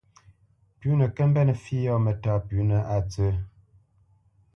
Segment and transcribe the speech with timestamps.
[0.79, 3.31] Pʉ̌nə kə́ mbénə̄ fǐ yɔ̂ mətá pʉ́nə a ntsə̂.